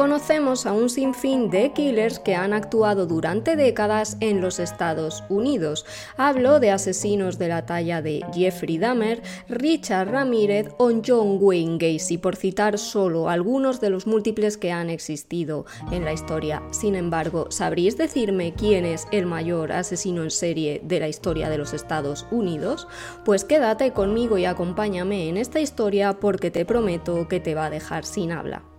[0.00, 5.84] conocemos a un sinfín de killers que han actuado durante décadas en los Estados Unidos.
[6.16, 9.20] Hablo de asesinos de la talla de Jeffrey Dahmer,
[9.50, 14.88] Richard Ramírez o John Wayne Gacy, por citar solo algunos de los múltiples que han
[14.88, 16.62] existido en la historia.
[16.70, 21.58] Sin embargo, ¿sabríais decirme quién es el mayor asesino en serie de la historia de
[21.58, 22.88] los Estados Unidos?
[23.26, 27.70] Pues quédate conmigo y acompáñame en esta historia porque te prometo que te va a
[27.70, 28.69] dejar sin habla.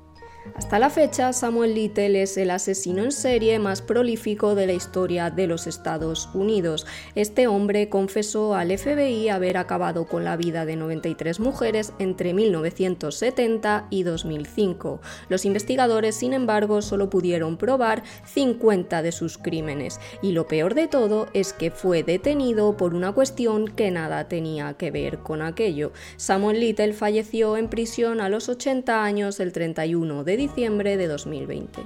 [0.56, 5.30] Hasta la fecha, Samuel Little es el asesino en serie más prolífico de la historia
[5.30, 6.88] de los Estados Unidos.
[7.14, 13.86] Este hombre confesó al FBI haber acabado con la vida de 93 mujeres entre 1970
[13.92, 15.00] y 2005.
[15.30, 20.88] Los investigadores, sin embargo, solo pudieron probar 50 de sus crímenes, y lo peor de
[20.88, 25.92] todo es que fue detenido por una cuestión que nada tenía que ver con aquello.
[26.18, 31.82] Samuel Little falleció en prisión a los 80 años el 31 de diciembre de 2020.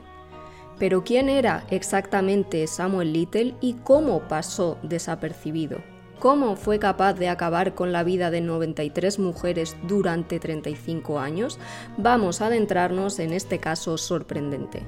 [0.77, 5.77] Pero ¿quién era exactamente Samuel Little y cómo pasó desapercibido?
[6.19, 11.59] ¿Cómo fue capaz de acabar con la vida de 93 mujeres durante 35 años?
[11.97, 14.83] Vamos a adentrarnos en este caso sorprendente.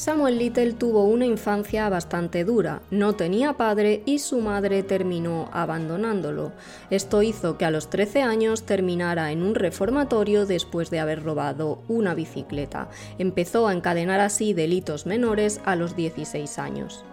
[0.00, 6.52] Samuel Little tuvo una infancia bastante dura, no tenía padre y su madre terminó abandonándolo.
[6.88, 11.82] Esto hizo que a los 13 años terminara en un reformatorio después de haber robado
[11.86, 12.88] una bicicleta.
[13.18, 17.04] Empezó a encadenar así delitos menores a los 16 años.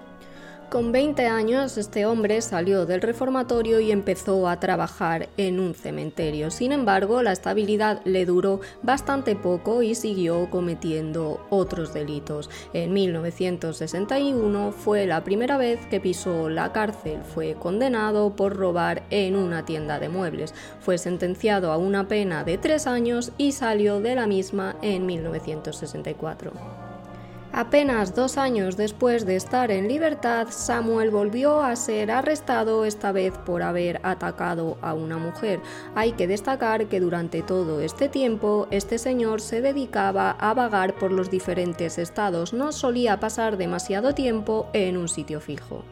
[0.70, 6.52] Con 20 años, este hombre salió del reformatorio y empezó a trabajar en un cementerio.
[6.52, 12.50] Sin embargo, la estabilidad le duró bastante poco y siguió cometiendo otros delitos.
[12.74, 17.22] En 1961 fue la primera vez que pisó la cárcel.
[17.24, 20.54] Fue condenado por robar en una tienda de muebles.
[20.82, 26.87] Fue sentenciado a una pena de tres años y salió de la misma en 1964.
[27.58, 33.36] Apenas dos años después de estar en libertad, Samuel volvió a ser arrestado esta vez
[33.36, 35.60] por haber atacado a una mujer.
[35.96, 41.12] Hay que destacar que durante todo este tiempo este señor se dedicaba a vagar por
[41.12, 45.84] los diferentes estados, no solía pasar demasiado tiempo en un sitio fijo.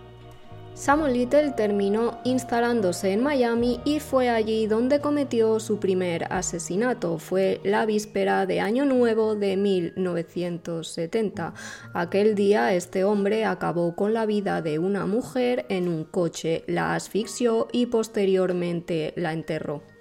[0.75, 7.17] Samuel Little terminó instalándose en Miami y fue allí donde cometió su primer asesinato.
[7.17, 11.53] Fue la víspera de Año Nuevo de 1970.
[11.93, 16.93] Aquel día este hombre acabó con la vida de una mujer en un coche, la
[16.93, 19.94] asfixió y posteriormente la enterró.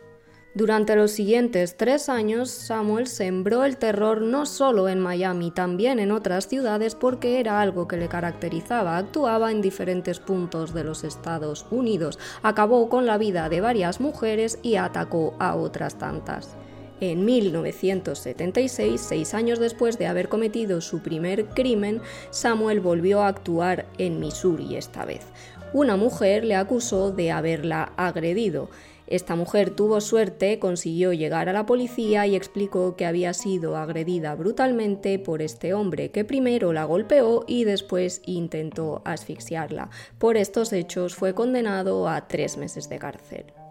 [0.54, 6.12] Durante los siguientes tres años, Samuel sembró el terror no solo en Miami, también en
[6.12, 8.96] otras ciudades porque era algo que le caracterizaba.
[8.96, 14.60] Actuaba en diferentes puntos de los Estados Unidos, acabó con la vida de varias mujeres
[14.62, 16.56] y atacó a otras tantas.
[17.00, 22.00] En 1976, seis años después de haber cometido su primer crimen,
[22.30, 25.26] Samuel volvió a actuar en Missouri esta vez.
[25.72, 28.70] Una mujer le acusó de haberla agredido.
[29.06, 34.34] Esta mujer tuvo suerte, consiguió llegar a la policía y explicó que había sido agredida
[34.34, 39.90] brutalmente por este hombre, que primero la golpeó y después intentó asfixiarla.
[40.18, 43.63] Por estos hechos fue condenado a tres meses de cárcel.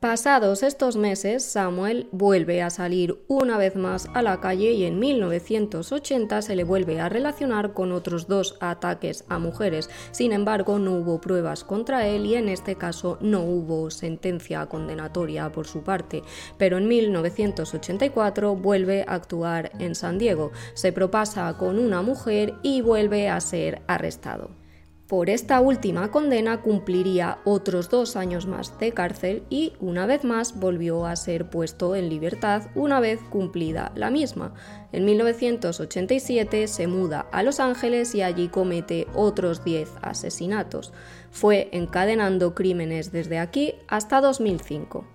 [0.00, 4.98] Pasados estos meses, Samuel vuelve a salir una vez más a la calle y en
[4.98, 9.88] 1980 se le vuelve a relacionar con otros dos ataques a mujeres.
[10.10, 15.50] Sin embargo, no hubo pruebas contra él y en este caso no hubo sentencia condenatoria
[15.50, 16.22] por su parte.
[16.58, 22.82] Pero en 1984 vuelve a actuar en San Diego, se propasa con una mujer y
[22.82, 24.63] vuelve a ser arrestado.
[25.08, 30.58] Por esta última condena cumpliría otros dos años más de cárcel y una vez más
[30.58, 34.54] volvió a ser puesto en libertad una vez cumplida la misma.
[34.92, 40.94] En 1987 se muda a Los Ángeles y allí comete otros 10 asesinatos.
[41.30, 45.13] Fue encadenando crímenes desde aquí hasta 2005.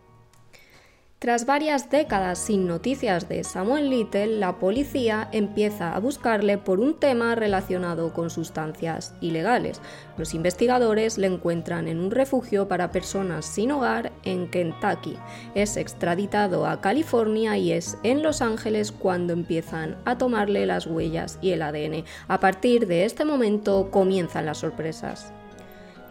[1.19, 6.98] Tras varias décadas sin noticias de Samuel Little, la policía empieza a buscarle por un
[6.98, 9.81] tema relacionado con sustancias ilegales.
[10.18, 15.18] Los investigadores le encuentran en un refugio para personas sin hogar en Kentucky.
[15.56, 21.38] Es extraditado a California y es en Los Ángeles cuando empiezan a tomarle las huellas
[21.42, 22.06] y el ADN.
[22.30, 25.33] A partir de este momento comienzan las sorpresas.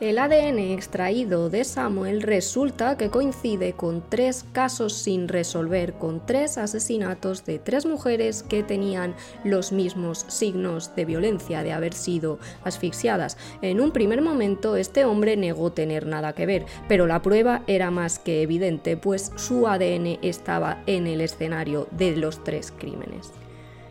[0.00, 6.56] El ADN extraído de Samuel resulta que coincide con tres casos sin resolver, con tres
[6.56, 13.36] asesinatos de tres mujeres que tenían los mismos signos de violencia, de haber sido asfixiadas.
[13.60, 17.90] En un primer momento este hombre negó tener nada que ver, pero la prueba era
[17.90, 23.32] más que evidente, pues su ADN estaba en el escenario de los tres crímenes.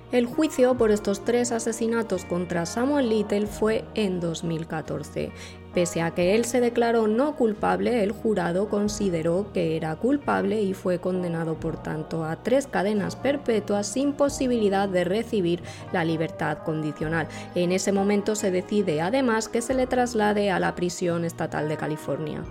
[0.10, 5.34] El juicio por estos tres asesinatos contra Samuel Little fue en 2014.
[5.74, 10.74] Pese a que él se declaró no culpable, el jurado consideró que era culpable y
[10.74, 15.62] fue condenado por tanto a tres cadenas perpetuas sin posibilidad de recibir
[15.92, 17.28] la libertad condicional.
[17.54, 21.76] En ese momento se decide además que se le traslade a la prisión estatal de
[21.76, 22.46] California.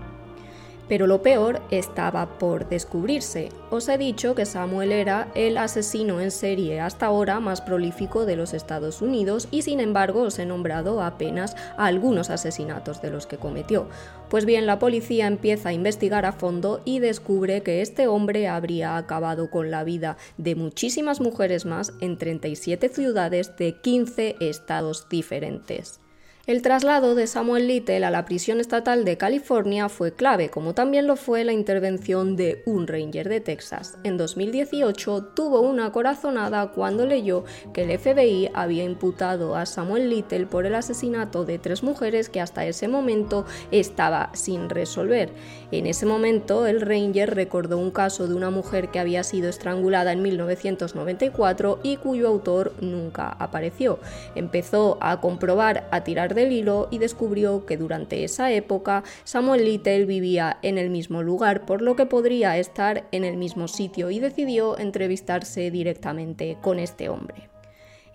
[0.89, 3.49] Pero lo peor estaba por descubrirse.
[3.71, 8.37] Os he dicho que Samuel era el asesino en serie hasta ahora más prolífico de
[8.37, 13.39] los Estados Unidos y sin embargo os he nombrado apenas algunos asesinatos de los que
[13.39, 13.89] cometió.
[14.29, 18.97] Pues bien, la policía empieza a investigar a fondo y descubre que este hombre habría
[18.97, 26.01] acabado con la vida de muchísimas mujeres más en 37 ciudades de 15 estados diferentes.
[26.47, 31.09] El traslado de Samuel Little a la prisión estatal de California fue clave, como también
[31.09, 33.99] lo fue la intervención de un ranger de Texas.
[34.05, 40.47] En 2018 tuvo una corazonada cuando leyó que el FBI había imputado a Samuel Little
[40.47, 45.33] por el asesinato de tres mujeres que hasta ese momento estaba sin resolver.
[45.73, 50.13] En ese momento el ranger recordó un caso de una mujer que había sido estrangulada
[50.13, 53.99] en 1994 y cuyo autor nunca apareció.
[54.37, 60.05] Empezó a comprobar, a tirar del hilo y descubrió que durante esa época Samuel Little
[60.05, 64.21] vivía en el mismo lugar, por lo que podría estar en el mismo sitio y
[64.21, 67.56] decidió entrevistarse directamente con este hombre.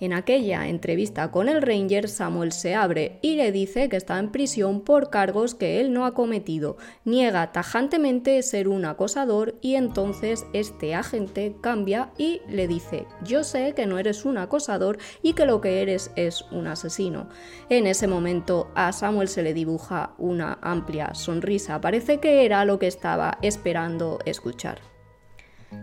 [0.01, 4.31] En aquella entrevista con el Ranger, Samuel se abre y le dice que está en
[4.31, 6.77] prisión por cargos que él no ha cometido.
[7.05, 13.75] Niega tajantemente ser un acosador y entonces este agente cambia y le dice, yo sé
[13.75, 17.29] que no eres un acosador y que lo que eres es un asesino.
[17.69, 21.79] En ese momento a Samuel se le dibuja una amplia sonrisa.
[21.79, 24.79] Parece que era lo que estaba esperando escuchar.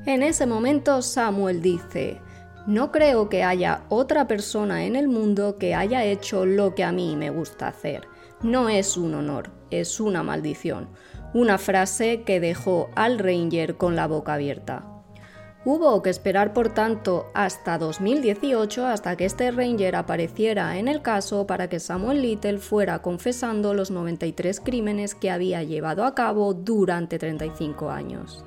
[0.06, 2.21] En ese momento Samuel dice,
[2.69, 6.93] no creo que haya otra persona en el mundo que haya hecho lo que a
[6.93, 8.06] mí me gusta hacer.
[8.43, 10.91] No es un honor, es una maldición.
[11.32, 14.85] Una frase que dejó al Ranger con la boca abierta.
[15.65, 21.47] Hubo que esperar, por tanto, hasta 2018 hasta que este Ranger apareciera en el caso
[21.47, 27.19] para que Samuel Little fuera confesando los 93 crímenes que había llevado a cabo durante
[27.19, 28.44] 35 años.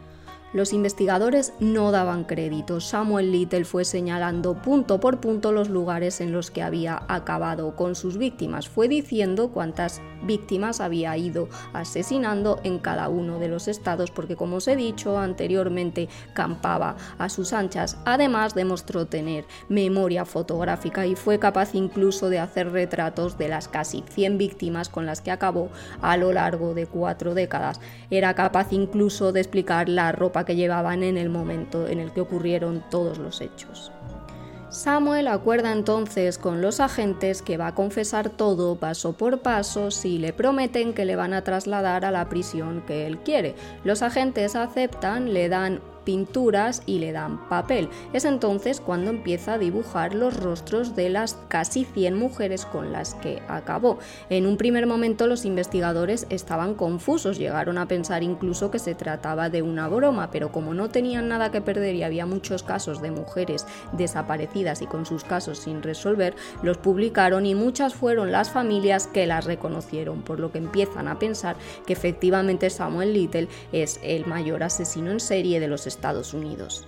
[0.54, 2.82] Los investigadores no daban crédito.
[2.82, 7.96] Samuel Little fue señalando punto por punto los lugares en los que había acabado con
[7.96, 8.68] sus víctimas.
[8.68, 14.58] Fue diciendo cuántas víctimas había ido asesinando en cada uno de los estados porque como
[14.58, 17.98] os he dicho anteriormente campaba a sus anchas.
[18.04, 24.04] Además demostró tener memoria fotográfica y fue capaz incluso de hacer retratos de las casi
[24.10, 25.70] 100 víctimas con las que acabó
[26.02, 27.80] a lo largo de cuatro décadas.
[28.10, 30.12] Era capaz incluso de explicar la
[30.46, 33.92] que llevaban en el momento en el que ocurrieron todos los hechos.
[34.72, 40.18] Samuel acuerda entonces con los agentes que va a confesar todo paso por paso si
[40.18, 43.56] le prometen que le van a trasladar a la prisión que él quiere.
[43.84, 47.90] Los agentes aceptan, le dan pinturas y le dan papel.
[48.14, 53.16] Es entonces cuando empieza a dibujar los rostros de las casi 100 mujeres con las
[53.16, 54.00] que acabó.
[54.30, 59.50] En un primer momento los investigadores estaban confusos, llegaron a pensar incluso que se trataba
[59.50, 63.12] de una broma, pero como no tenían nada que perder y había muchos casos de
[63.12, 69.08] mujeres desaparecidas y con sus casos sin resolver, los publicaron y muchas fueron las familias
[69.08, 71.56] que las reconocieron, por lo que empiezan a pensar
[71.86, 76.88] que efectivamente Samuel Little es el mayor asesino en serie de los Estados Unidos.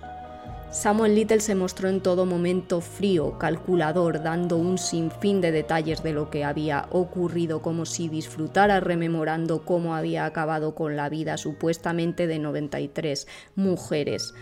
[0.74, 6.14] Samuel Little se mostró en todo momento frío, calculador, dando un sinfín de detalles de
[6.14, 12.26] lo que había ocurrido, como si disfrutara rememorando cómo había acabado con la vida supuestamente
[12.26, 14.34] de 93 mujeres.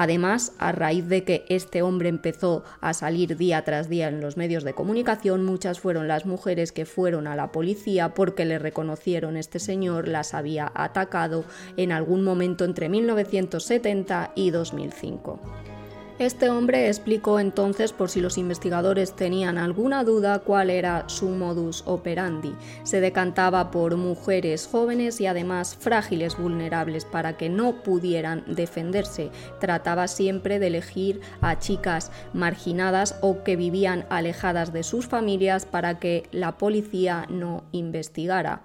[0.00, 4.36] Además, a raíz de que este hombre empezó a salir día tras día en los
[4.36, 9.36] medios de comunicación, muchas fueron las mujeres que fueron a la policía porque le reconocieron
[9.36, 11.44] este señor las había atacado
[11.76, 15.40] en algún momento entre 1970 y 2005.
[16.18, 21.84] Este hombre explicó entonces, por si los investigadores tenían alguna duda, cuál era su modus
[21.86, 22.56] operandi.
[22.82, 29.30] Se decantaba por mujeres jóvenes y además frágiles, vulnerables, para que no pudieran defenderse.
[29.60, 36.00] Trataba siempre de elegir a chicas marginadas o que vivían alejadas de sus familias para
[36.00, 38.62] que la policía no investigara.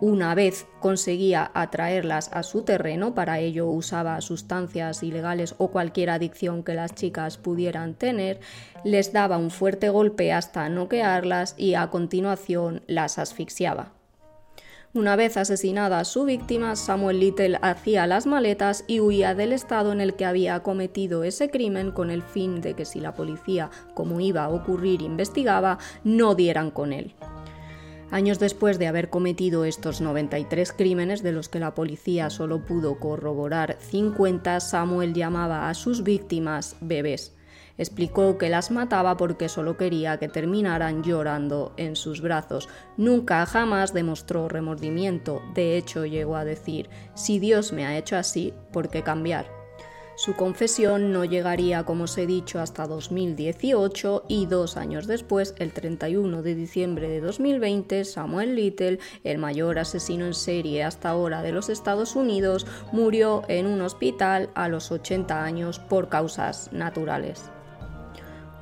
[0.00, 6.62] Una vez conseguía atraerlas a su terreno, para ello usaba sustancias ilegales o cualquier adicción
[6.62, 8.40] que las chicas pudieran tener,
[8.82, 13.92] les daba un fuerte golpe hasta noquearlas y a continuación las asfixiaba.
[14.94, 20.00] Una vez asesinada su víctima, Samuel Little hacía las maletas y huía del estado en
[20.00, 24.18] el que había cometido ese crimen con el fin de que si la policía, como
[24.18, 27.14] iba a ocurrir, investigaba, no dieran con él.
[28.10, 32.98] Años después de haber cometido estos 93 crímenes de los que la policía solo pudo
[32.98, 37.36] corroborar 50, Samuel llamaba a sus víctimas bebés.
[37.78, 42.68] Explicó que las mataba porque solo quería que terminaran llorando en sus brazos.
[42.96, 45.40] Nunca jamás demostró remordimiento.
[45.54, 49.59] De hecho, llegó a decir, si Dios me ha hecho así, ¿por qué cambiar?
[50.20, 55.72] Su confesión no llegaría, como os he dicho, hasta 2018 y dos años después, el
[55.72, 61.52] 31 de diciembre de 2020, Samuel Little, el mayor asesino en serie hasta ahora de
[61.52, 67.50] los Estados Unidos, murió en un hospital a los 80 años por causas naturales.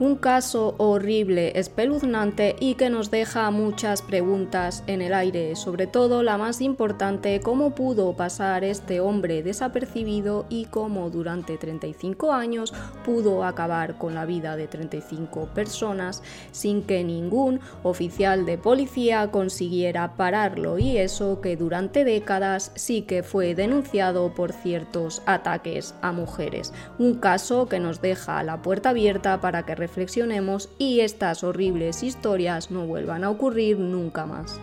[0.01, 6.23] Un caso horrible, espeluznante y que nos deja muchas preguntas en el aire, sobre todo
[6.23, 12.73] la más importante, cómo pudo pasar este hombre desapercibido y cómo durante 35 años
[13.05, 20.15] pudo acabar con la vida de 35 personas sin que ningún oficial de policía consiguiera
[20.15, 26.73] pararlo y eso que durante décadas sí que fue denunciado por ciertos ataques a mujeres.
[27.01, 32.71] Un caso que nos deja la puerta abierta para que reflexionemos y estas horribles historias
[32.71, 34.61] no vuelvan a ocurrir nunca más.